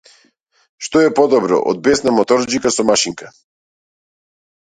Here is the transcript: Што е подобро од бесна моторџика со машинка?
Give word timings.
Што 0.85 1.01
е 1.07 1.09
подобро 1.19 1.59
од 1.73 1.83
бесна 1.87 2.15
моторџика 2.19 2.71
со 2.79 2.87
машинка? 2.91 3.29